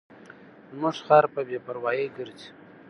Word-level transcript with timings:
زموږ 0.71 0.95
خر 1.05 1.25
په 1.33 1.41
بې 1.47 1.57
پروایۍ 1.65 2.07
ګرځي. 2.17 2.49